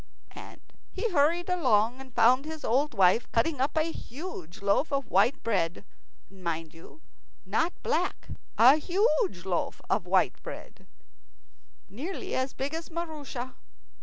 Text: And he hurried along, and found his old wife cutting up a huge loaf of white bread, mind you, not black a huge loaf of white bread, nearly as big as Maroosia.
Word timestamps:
And 0.31 0.61
he 0.89 1.11
hurried 1.11 1.47
along, 1.47 2.01
and 2.01 2.15
found 2.15 2.45
his 2.45 2.65
old 2.65 2.95
wife 2.95 3.31
cutting 3.31 3.61
up 3.61 3.77
a 3.77 3.91
huge 3.91 4.63
loaf 4.63 4.91
of 4.91 5.11
white 5.11 5.43
bread, 5.43 5.85
mind 6.27 6.73
you, 6.73 7.01
not 7.45 7.73
black 7.83 8.29
a 8.57 8.77
huge 8.77 9.45
loaf 9.45 9.79
of 9.91 10.07
white 10.07 10.41
bread, 10.41 10.87
nearly 11.87 12.33
as 12.33 12.53
big 12.53 12.73
as 12.73 12.89
Maroosia. 12.89 13.53